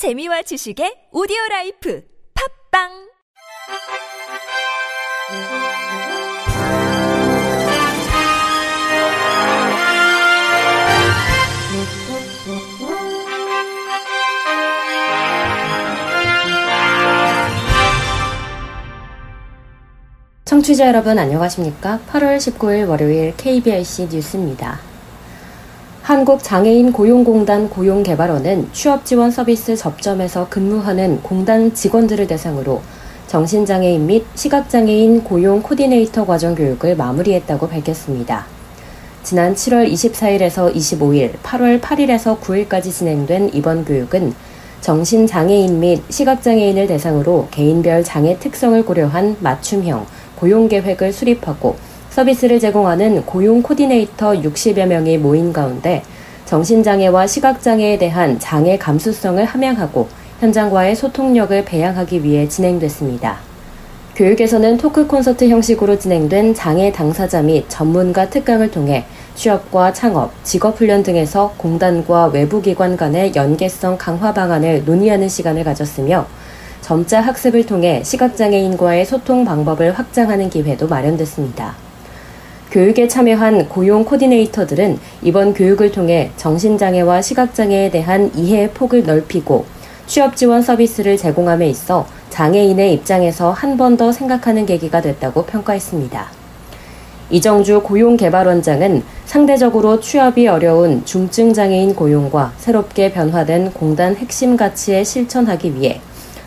재미와 0.00 0.40
지식의 0.40 1.12
오디오 1.12 1.36
라이프 1.50 2.02
팝빵 2.72 2.88
청취자 20.46 20.88
여러분 20.88 21.18
안녕하십니까? 21.18 22.00
8월 22.08 22.38
19일 22.38 22.88
월요일 22.88 23.36
KBRC 23.36 24.08
뉴스입니다. 24.10 24.89
한국장애인 26.02 26.92
고용공단 26.92 27.68
고용개발원은 27.68 28.70
취업지원 28.72 29.30
서비스 29.30 29.76
접점에서 29.76 30.48
근무하는 30.48 31.20
공단 31.22 31.72
직원들을 31.74 32.26
대상으로 32.26 32.80
정신장애인 33.26 34.06
및 34.06 34.24
시각장애인 34.34 35.22
고용 35.22 35.62
코디네이터 35.62 36.26
과정 36.26 36.54
교육을 36.54 36.96
마무리했다고 36.96 37.68
밝혔습니다. 37.68 38.46
지난 39.22 39.54
7월 39.54 39.92
24일에서 39.92 40.74
25일, 40.74 41.34
8월 41.42 41.80
8일에서 41.80 42.40
9일까지 42.40 42.90
진행된 42.90 43.50
이번 43.52 43.84
교육은 43.84 44.34
정신장애인 44.80 45.78
및 45.78 46.02
시각장애인을 46.08 46.86
대상으로 46.86 47.48
개인별 47.50 48.02
장애 48.02 48.38
특성을 48.38 48.82
고려한 48.84 49.36
맞춤형 49.40 50.06
고용 50.36 50.66
계획을 50.68 51.12
수립하고 51.12 51.76
서비스를 52.10 52.58
제공하는 52.58 53.24
고용 53.24 53.62
코디네이터 53.62 54.32
60여 54.32 54.86
명이 54.86 55.18
모인 55.18 55.52
가운데 55.52 56.02
정신장애와 56.44 57.28
시각장애에 57.28 57.98
대한 57.98 58.40
장애 58.40 58.76
감수성을 58.76 59.44
함양하고 59.44 60.08
현장과의 60.40 60.96
소통력을 60.96 61.64
배양하기 61.64 62.24
위해 62.24 62.48
진행됐습니다. 62.48 63.36
교육에서는 64.16 64.76
토크 64.76 65.06
콘서트 65.06 65.48
형식으로 65.48 65.98
진행된 65.98 66.54
장애 66.54 66.90
당사자 66.90 67.42
및 67.42 67.64
전문가 67.68 68.28
특강을 68.28 68.72
통해 68.72 69.04
취업과 69.36 69.92
창업, 69.92 70.32
직업훈련 70.44 71.04
등에서 71.04 71.54
공단과 71.56 72.26
외부기관 72.26 72.96
간의 72.96 73.32
연계성 73.36 73.96
강화 73.98 74.34
방안을 74.34 74.84
논의하는 74.84 75.28
시간을 75.28 75.62
가졌으며 75.62 76.26
점자 76.80 77.20
학습을 77.20 77.66
통해 77.66 78.02
시각장애인과의 78.02 79.06
소통 79.06 79.44
방법을 79.44 79.92
확장하는 79.92 80.50
기회도 80.50 80.88
마련됐습니다. 80.88 81.89
교육에 82.70 83.08
참여한 83.08 83.68
고용 83.68 84.04
코디네이터들은 84.04 84.98
이번 85.22 85.54
교육을 85.54 85.90
통해 85.90 86.30
정신장애와 86.36 87.20
시각장애에 87.20 87.90
대한 87.90 88.30
이해의 88.34 88.70
폭을 88.70 89.02
넓히고 89.02 89.64
취업 90.06 90.36
지원 90.36 90.62
서비스를 90.62 91.16
제공함에 91.16 91.68
있어 91.68 92.06
장애인의 92.30 92.92
입장에서 92.94 93.50
한 93.50 93.76
번 93.76 93.96
더 93.96 94.12
생각하는 94.12 94.66
계기가 94.66 95.00
됐다고 95.00 95.44
평가했습니다. 95.46 96.28
이정주 97.30 97.82
고용개발원장은 97.82 99.02
상대적으로 99.24 100.00
취업이 100.00 100.46
어려운 100.46 101.04
중증장애인 101.04 101.94
고용과 101.94 102.52
새롭게 102.56 103.12
변화된 103.12 103.72
공단 103.72 104.14
핵심 104.14 104.56
가치에 104.56 105.02
실천하기 105.02 105.74
위해 105.74 106.00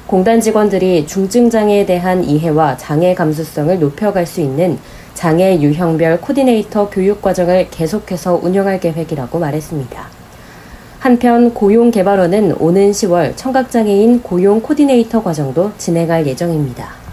공단 0.07 0.39
직원들이 0.39 1.05
중증장애에 1.07 1.85
대한 1.85 2.23
이해와 2.23 2.77
장애 2.77 3.13
감수성을 3.13 3.77
높여갈 3.79 4.25
수 4.25 4.41
있는 4.41 4.77
장애 5.13 5.59
유형별 5.59 6.21
코디네이터 6.21 6.89
교육 6.89 7.21
과정을 7.21 7.69
계속해서 7.69 8.39
운영할 8.41 8.79
계획이라고 8.79 9.39
말했습니다. 9.39 10.07
한편 10.99 11.53
고용개발원은 11.53 12.55
오는 12.59 12.91
10월 12.91 13.35
청각장애인 13.35 14.21
고용 14.21 14.61
코디네이터 14.61 15.21
과정도 15.21 15.71
진행할 15.77 16.25
예정입니다. 16.25 17.03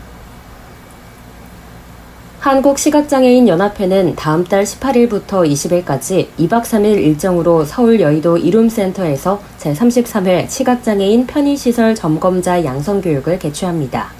한국시각장애인 2.40 3.48
연합회는 3.48 4.14
다음 4.16 4.44
달 4.44 4.64
18일부터 4.64 5.46
20일까지 5.46 6.28
2박 6.38 6.62
3일 6.62 6.98
일정으로 6.98 7.64
서울 7.66 8.00
여의도 8.00 8.38
이룸센터에서 8.38 9.42
제33회 9.58 10.48
시각장애인 10.48 11.26
편의시설 11.26 11.94
점검자 11.94 12.64
양성교육을 12.64 13.38
개최합니다. 13.38 14.19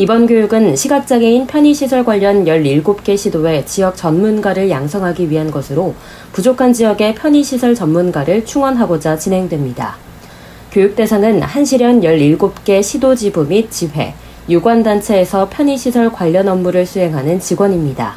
이번 0.00 0.28
교육은 0.28 0.76
시각장애인 0.76 1.48
편의시설 1.48 2.04
관련 2.04 2.44
17개 2.44 3.16
시도에 3.16 3.64
지역 3.64 3.96
전문가를 3.96 4.70
양성하기 4.70 5.28
위한 5.28 5.50
것으로 5.50 5.92
부족한 6.32 6.72
지역의 6.72 7.16
편의시설 7.16 7.74
전문가를 7.74 8.44
충원하고자 8.44 9.18
진행됩니다. 9.18 9.96
교육 10.70 10.94
대상은 10.94 11.42
한시련 11.42 12.02
17개 12.02 12.80
시도지부 12.80 13.46
및 13.46 13.72
지회, 13.72 14.14
유관단체에서 14.48 15.48
편의시설 15.48 16.12
관련 16.12 16.46
업무를 16.46 16.86
수행하는 16.86 17.40
직원입니다. 17.40 18.14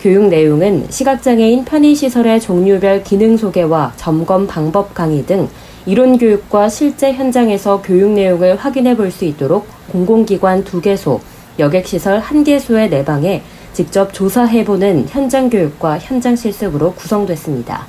교육 0.00 0.28
내용은 0.28 0.86
시각장애인 0.90 1.64
편의시설의 1.64 2.40
종류별 2.40 3.02
기능 3.02 3.36
소개와 3.36 3.94
점검 3.96 4.46
방법 4.46 4.94
강의 4.94 5.26
등 5.26 5.48
이론 5.86 6.18
교육과 6.18 6.68
실제 6.68 7.12
현장에서 7.12 7.80
교육 7.82 8.10
내용을 8.10 8.56
확인해 8.56 8.96
볼 8.96 9.10
수 9.10 9.24
있도록 9.24 9.66
공공기관 9.90 10.64
2개소, 10.64 11.20
여객시설 11.58 12.20
1개소의 12.20 12.90
내방에 12.90 13.42
직접 13.72 14.12
조사해보는 14.12 15.06
현장 15.08 15.48
교육과 15.48 15.98
현장 15.98 16.36
실습으로 16.36 16.92
구성됐습니다. 16.94 17.86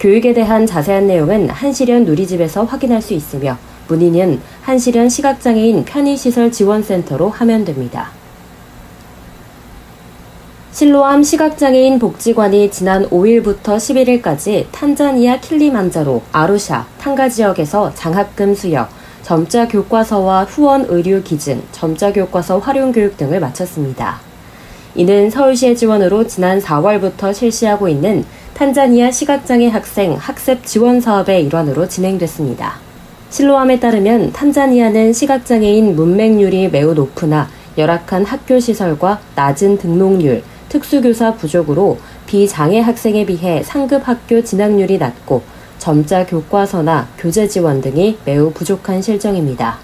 교육에 0.00 0.34
대한 0.34 0.66
자세한 0.66 1.06
내용은 1.06 1.48
한시련 1.48 2.04
누리집에서 2.04 2.64
확인할 2.64 3.00
수 3.00 3.14
있으며 3.14 3.56
문의는 3.88 4.40
한시련 4.62 5.08
시각장애인 5.08 5.84
편의시설 5.84 6.50
지원센터로 6.50 7.28
하면 7.30 7.64
됩니다. 7.64 8.10
실로암 10.76 11.22
시각장애인 11.22 11.98
복지관이 11.98 12.70
지난 12.70 13.08
5일부터 13.08 13.78
11일까지 13.78 14.66
탄자니아 14.72 15.40
킬리만자로, 15.40 16.20
아루샤, 16.32 16.84
탕가 17.00 17.30
지역에서 17.30 17.94
장학금 17.94 18.54
수여, 18.54 18.86
점자 19.22 19.68
교과서와 19.68 20.44
후원 20.44 20.84
의류 20.90 21.22
기준, 21.22 21.62
점자 21.72 22.12
교과서 22.12 22.58
활용 22.58 22.92
교육 22.92 23.16
등을 23.16 23.40
마쳤습니다. 23.40 24.20
이는 24.94 25.30
서울시의 25.30 25.78
지원으로 25.78 26.26
지난 26.26 26.60
4월부터 26.60 27.32
실시하고 27.32 27.88
있는 27.88 28.26
탄자니아 28.52 29.12
시각장애 29.12 29.68
학생 29.68 30.12
학습 30.12 30.66
지원 30.66 31.00
사업의 31.00 31.46
일환으로 31.46 31.88
진행됐습니다. 31.88 32.74
실로암에 33.30 33.80
따르면 33.80 34.34
탄자니아는 34.34 35.14
시각장애인 35.14 35.96
문맹률이 35.96 36.68
매우 36.68 36.92
높으나 36.92 37.48
열악한 37.78 38.26
학교 38.26 38.60
시설과 38.60 39.20
낮은 39.34 39.78
등록률, 39.78 40.42
특수교사 40.68 41.34
부족으로 41.34 41.98
비장애 42.26 42.80
학생에 42.80 43.24
비해 43.26 43.62
상급 43.62 44.06
학교 44.06 44.42
진학률이 44.42 44.98
낮고 44.98 45.42
점자 45.78 46.26
교과서나 46.26 47.08
교재 47.18 47.46
지원 47.46 47.80
등이 47.80 48.18
매우 48.24 48.50
부족한 48.50 49.02
실정입니다. 49.02 49.78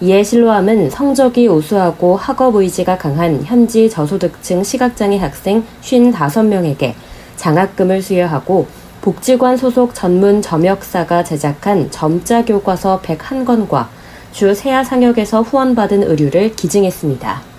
이에 0.00 0.22
실로암은 0.22 0.90
성적이 0.90 1.48
우수하고 1.48 2.16
학업 2.16 2.56
의지가 2.56 2.98
강한 2.98 3.42
현지 3.44 3.88
저소득층 3.88 4.62
시각장애 4.62 5.16
학생 5.16 5.64
55명에게 5.80 6.92
장학금을 7.36 8.02
수여하고 8.02 8.66
복지관 9.00 9.56
소속 9.56 9.94
전문 9.94 10.42
점역사가 10.42 11.24
제작한 11.24 11.90
점자 11.90 12.44
교과서 12.44 13.00
101권과 13.02 13.86
주 14.32 14.54
세아 14.54 14.84
상역에서 14.84 15.42
후원받은 15.42 16.02
의류를 16.02 16.56
기증했습니다. 16.56 17.55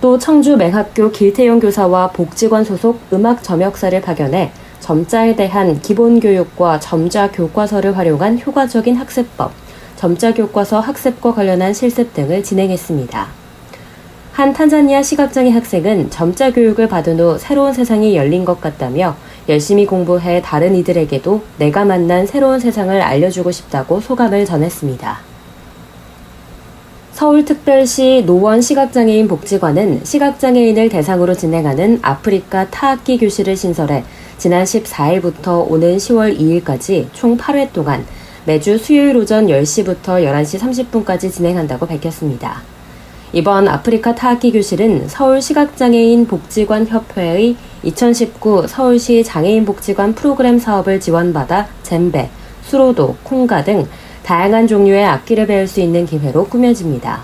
또 0.00 0.16
청주 0.16 0.56
맹학교 0.56 1.10
길태영 1.10 1.58
교사와 1.58 2.12
복지관 2.12 2.64
소속 2.64 3.00
음악 3.12 3.42
점역사를 3.42 4.00
파견해 4.00 4.52
점자에 4.78 5.34
대한 5.34 5.80
기본 5.82 6.20
교육과 6.20 6.78
점자 6.78 7.32
교과서를 7.32 7.96
활용한 7.96 8.40
효과적인 8.46 8.94
학습법, 8.94 9.50
점자 9.96 10.32
교과서 10.32 10.78
학습과 10.78 11.34
관련한 11.34 11.74
실습 11.74 12.14
등을 12.14 12.44
진행했습니다. 12.44 13.26
한 14.32 14.52
탄자니아 14.52 15.02
시각장애 15.02 15.50
학생은 15.50 16.10
점자 16.10 16.52
교육을 16.52 16.86
받은 16.86 17.18
후 17.18 17.36
새로운 17.38 17.72
세상이 17.72 18.16
열린 18.16 18.44
것 18.44 18.60
같다며 18.60 19.16
열심히 19.48 19.84
공부해 19.84 20.42
다른 20.42 20.76
이들에게도 20.76 21.42
내가 21.58 21.84
만난 21.84 22.24
새로운 22.24 22.60
세상을 22.60 23.00
알려주고 23.02 23.50
싶다고 23.50 24.00
소감을 24.00 24.44
전했습니다. 24.44 25.27
서울특별시 27.18 28.22
노원 28.26 28.60
시각장애인 28.60 29.26
복지관은 29.26 30.04
시각장애인을 30.04 30.88
대상으로 30.88 31.34
진행하는 31.34 31.98
아프리카 32.00 32.70
타악기 32.70 33.18
교실을 33.18 33.56
신설해 33.56 34.04
지난 34.36 34.62
14일부터 34.62 35.68
오는 35.68 35.96
10월 35.96 36.38
2일까지 36.38 37.08
총 37.12 37.36
8회 37.36 37.72
동안 37.72 38.06
매주 38.44 38.78
수요일 38.78 39.16
오전 39.16 39.48
10시부터 39.48 40.22
11시 40.22 40.60
30분까지 40.60 41.32
진행한다고 41.32 41.86
밝혔습니다. 41.86 42.62
이번 43.32 43.66
아프리카 43.66 44.14
타악기 44.14 44.52
교실은 44.52 45.08
서울 45.08 45.42
시각장애인 45.42 46.28
복지관 46.28 46.86
협회의 46.86 47.56
2019 47.82 48.68
서울시 48.68 49.24
장애인 49.24 49.64
복지관 49.64 50.14
프로그램 50.14 50.60
사업을 50.60 51.00
지원받아 51.00 51.66
잼베, 51.82 52.30
수로도, 52.62 53.16
콩가 53.24 53.64
등 53.64 53.88
다양한 54.28 54.66
종류의 54.66 55.06
악기를 55.06 55.46
배울 55.46 55.66
수 55.66 55.80
있는 55.80 56.04
기회로 56.04 56.48
꾸며집니다. 56.48 57.22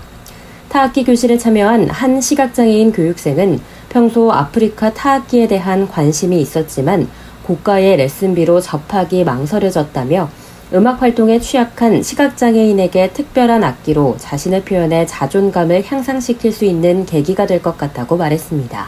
타악기 0.69 1.03
교실에 1.03 1.37
참여한 1.37 1.87
한 1.87 2.19
시각장애인 2.19 2.93
교육생은 2.93 3.59
평소 3.89 4.31
아프리카 4.31 4.91
타악기에 4.91 5.47
대한 5.47 5.87
관심이 5.87 6.41
있었지만 6.41 7.07
고가의 7.43 7.97
레슨비로 7.97 8.59
접하기 8.59 9.23
망설여졌다며 9.23 10.29
음악 10.73 11.03
활동에 11.03 11.39
취약한 11.39 12.01
시각장애인에게 12.01 13.11
특별한 13.11 13.63
악기로 13.63 14.15
자신의 14.17 14.63
표현에 14.63 15.05
자존감을 15.05 15.83
향상시킬 15.85 16.51
수 16.51 16.65
있는 16.65 17.05
계기가 17.05 17.45
될 17.45 17.61
것 17.61 17.77
같다고 17.77 18.17
말했습니다. 18.17 18.87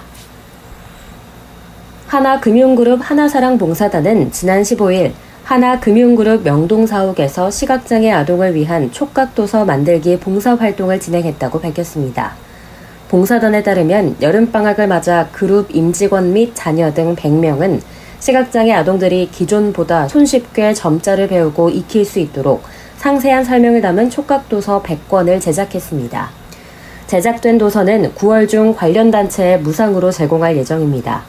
하나금융그룹 2.08 3.00
하나사랑 3.04 3.60
봉사단은 3.60 4.31
지난 4.31 4.63
15일 4.63 5.12
하나금융그룹 5.48 6.44
명동사옥에서 6.44 7.50
시각장애 7.52 8.12
아동을 8.12 8.54
위한 8.54 8.92
촉각도서 8.92 9.64
만들기 9.64 10.20
봉사활동을 10.20 11.00
진행했다고 11.00 11.62
밝혔습니다. 11.62 12.34
봉사단에 13.08 13.64
따르면 13.64 14.18
여름방학을 14.22 14.88
맞아 14.88 15.30
그룹 15.32 15.74
임직원 15.74 16.34
및 16.34 16.52
자녀 16.54 16.94
등 16.94 17.16
100명은 17.16 17.80
시각장애 18.20 18.74
아동들이 18.74 19.30
기존보다 19.32 20.10
손쉽게 20.10 20.74
점자를 20.74 21.30
배우고 21.30 21.70
익힐 21.70 22.04
수 22.04 22.20
있도록 22.20 22.64
상세한 22.98 23.46
설명을 23.46 23.80
담은 23.80 24.10
촉각도서 24.10 24.84
100권을 24.84 25.40
제작했습니다. 25.40 26.30
제작된 27.08 27.58
도서는 27.58 28.12
9월 28.16 28.50
중 28.50 28.76
관련 28.76 29.12
단체에 29.12 29.56
무상으로 29.60 30.12
제공할 30.12 30.58
예정입니다. 30.58 31.24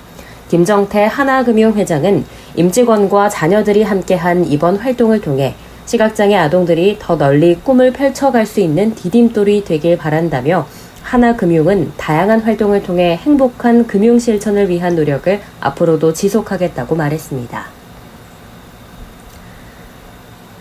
김정태 0.49 1.05
하나금융 1.05 1.75
회장은 1.75 2.25
임직원과 2.59 3.29
자녀들이 3.29 3.85
함께한 3.85 4.45
이번 4.45 4.79
활동을 4.79 5.21
통해 5.21 5.55
시각장애 5.87 6.35
아동들이 6.35 6.97
더 6.99 7.17
널리 7.17 7.55
꿈을 7.55 7.93
펼쳐갈 7.93 8.47
수 8.47 8.59
있는 8.59 8.97
디딤돌이 8.97 9.63
되길 9.65 9.97
바란다며 9.97 10.67
하나금융은 11.03 11.93
다양한 11.97 12.41
활동을 12.41 12.83
통해 12.83 13.17
행복한 13.23 13.87
금융 13.87 14.19
실천을 14.19 14.69
위한 14.69 14.97
노력을 14.97 15.41
앞으로도 15.61 16.13
지속하겠다고 16.13 16.97
말했습니다. 16.97 17.67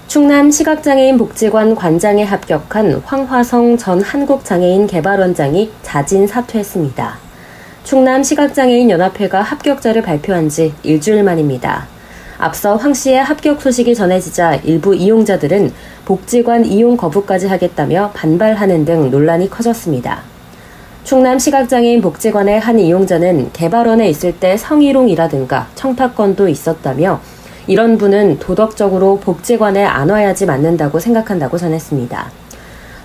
충남 0.07 0.51
시각장애인 0.51 1.17
복지관 1.17 1.73
관장에 1.73 2.23
합격한 2.23 3.01
황화성 3.05 3.77
전 3.77 4.03
한국장애인 4.03 4.85
개발원장이 4.85 5.71
자진 5.81 6.27
사퇴했습니다. 6.27 7.26
충남 7.87 8.21
시각장애인 8.21 8.89
연합회가 8.89 9.41
합격자를 9.41 10.01
발표한 10.01 10.49
지 10.49 10.73
일주일 10.83 11.23
만입니다. 11.23 11.87
앞서 12.37 12.75
황 12.75 12.93
씨의 12.93 13.23
합격 13.23 13.61
소식이 13.61 13.95
전해지자 13.95 14.55
일부 14.65 14.93
이용자들은 14.93 15.71
복지관 16.03 16.65
이용 16.65 16.97
거부까지 16.97 17.47
하겠다며 17.47 18.11
반발하는 18.13 18.83
등 18.83 19.09
논란이 19.09 19.49
커졌습니다. 19.49 20.23
충남 21.05 21.39
시각장애인 21.39 22.01
복지관의 22.01 22.59
한 22.59 22.77
이용자는 22.77 23.51
개발원에 23.53 24.09
있을 24.09 24.37
때 24.37 24.57
성희롱이라든가 24.57 25.69
청탁권도 25.75 26.49
있었다며 26.49 27.21
이런 27.67 27.97
분은 27.97 28.39
도덕적으로 28.39 29.21
복지관에 29.21 29.85
안 29.85 30.09
와야지 30.09 30.45
맞는다고 30.45 30.99
생각한다고 30.99 31.57
전했습니다. 31.57 32.46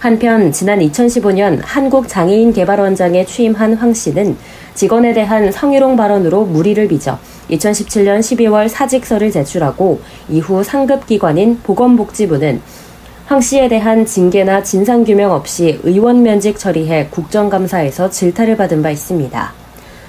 한편 0.03 0.51
지난 0.51 0.81
2015년 0.81 1.61
한국장애인 1.63 2.53
개발원장에 2.53 3.25
취임한 3.25 3.75
황 3.75 3.95
씨는 3.95 4.37
직원에 4.75 5.13
대한 5.13 5.53
성희롱 5.53 5.95
발언으로 5.95 6.45
무리를 6.45 6.89
빚어 6.89 7.21
2017년 7.49 8.19
12월 8.19 8.69
사직서를 8.69 9.31
제출하고 9.31 10.01
이후 10.29 10.65
상급기관인 10.65 11.61
보건복지부는 11.63 12.61
황 13.27 13.41
씨에 13.41 13.69
대한 13.69 14.05
징계나 14.05 14.65
진상규명 14.65 15.31
없이 15.31 15.79
의원 15.85 16.25
면직 16.25 16.59
처리해 16.59 17.07
국정감사에서 17.13 18.11
질타를 18.11 18.57
받은 18.57 18.83
바 18.83 18.91
있습니다. 18.91 19.53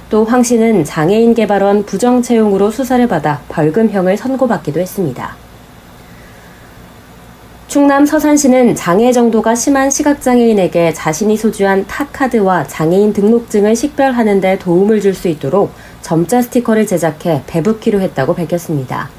또 0.09 0.23
황 0.23 0.41
씨는 0.41 0.85
장애인 0.85 1.35
개발원 1.35 1.85
부정 1.85 2.23
채용으로 2.23 2.71
수사를 2.71 3.07
받아 3.07 3.41
벌금형을 3.49 4.17
선고받기도 4.17 4.79
했습니다. 4.79 5.42
충남 7.73 8.05
서산시는 8.05 8.75
장애 8.75 9.11
정도가 9.11 9.55
심한 9.55 9.89
시각장애인에게 9.89 10.93
자신이 10.93 11.35
소주한 11.35 11.87
타카드와 11.87 12.67
장애인 12.67 13.13
등록증을 13.13 13.75
식별하는 13.75 14.41
데 14.41 14.59
도움을 14.59 15.01
줄 15.01 15.15
수 15.15 15.27
있도록 15.27 15.71
점자 16.03 16.43
스티커를 16.43 16.85
제작해 16.85 17.41
배부키로 17.47 17.99
했다고 17.99 18.35
밝혔습니다. 18.35 19.09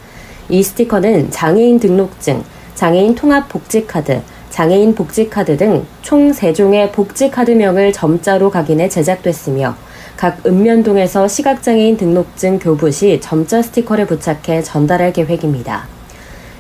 이 0.49 0.63
스티커는 0.63 1.33
장애인 1.33 1.81
등록증, 1.81 2.45
장애인 2.77 3.17
통합 3.17 3.49
복지카드, 3.49 4.23
장애인 4.51 4.95
복지카드 4.95 5.57
등 5.57 5.85
총 6.03 6.31
3종의 6.31 6.93
복지카드명을 6.93 7.93
점자로 7.93 8.53
각인해 8.53 8.89
제작됐으며 8.89 9.75
각 10.17 10.47
읍면동에서 10.47 11.27
시각장애인 11.27 11.97
등록증 11.97 12.61
교부 12.61 12.93
시 12.93 13.21
점자 13.21 13.63
스티커를 13.63 14.07
부착해 14.07 14.63
전달할 14.63 15.13
계획입니다. 15.13 15.94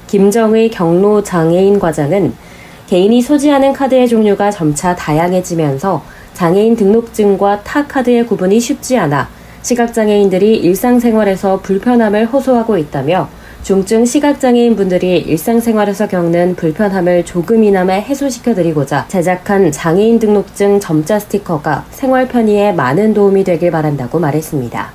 김정의 0.06 0.70
경로 0.70 1.22
장애인 1.22 1.78
과장은 1.78 2.32
개인이 2.86 3.22
소지하는 3.22 3.72
카드의 3.72 4.08
종류가 4.08 4.50
점차 4.50 4.94
다양해지면서 4.94 6.02
장애인 6.34 6.76
등록증과 6.76 7.62
타 7.62 7.86
카드의 7.86 8.26
구분이 8.26 8.60
쉽지 8.60 8.98
않아 8.98 9.28
시각장애인들이 9.62 10.56
일상생활에서 10.56 11.60
불편함을 11.60 12.26
호소하고 12.26 12.76
있다며 12.76 13.28
중증 13.62 14.04
시각장애인 14.04 14.76
분들이 14.76 15.16
일상생활에서 15.20 16.06
겪는 16.08 16.54
불편함을 16.54 17.24
조금이나마 17.24 17.94
해소시켜드리고자 17.94 19.06
제작한 19.08 19.72
장애인 19.72 20.18
등록증 20.18 20.80
점자 20.80 21.18
스티커가 21.18 21.86
생활 21.90 22.28
편의에 22.28 22.72
많은 22.72 23.14
도움이 23.14 23.42
되길 23.42 23.70
바란다고 23.70 24.18
말했습니다. 24.18 24.92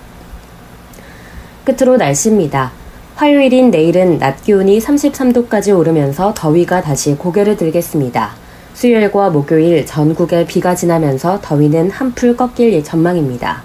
끝으로 1.65 1.97
날씨입니다. 1.97 2.78
화요일인 3.19 3.69
내일은 3.69 4.17
낮 4.17 4.41
기온이 4.45 4.79
33도까지 4.79 5.77
오르면서 5.77 6.33
더위가 6.33 6.81
다시 6.81 7.15
고개를 7.15 7.57
들겠습니다. 7.57 8.31
수요일과 8.73 9.29
목요일 9.29 9.85
전국에 9.85 10.45
비가 10.45 10.73
지나면서 10.73 11.39
더위는 11.41 11.91
한풀 11.91 12.37
꺾일 12.37 12.81
전망입니다. 12.81 13.61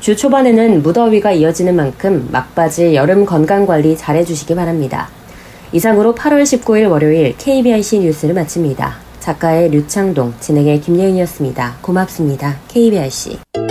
주 0.00 0.16
초반에는 0.16 0.82
무더위가 0.82 1.32
이어지는 1.32 1.76
만큼 1.76 2.26
막바지 2.32 2.94
여름 2.94 3.26
건강관리 3.26 3.98
잘해주시기 3.98 4.54
바랍니다. 4.54 5.10
이상으로 5.72 6.14
8월 6.14 6.44
19일 6.44 6.90
월요일 6.90 7.36
KBIC 7.36 7.98
뉴스를 7.98 8.34
마칩니다. 8.34 8.94
작가의 9.20 9.68
류창동, 9.72 10.32
진행의 10.40 10.80
김예은이었습니다. 10.80 11.76
고맙습니다. 11.82 12.56
KBIC. 12.68 13.65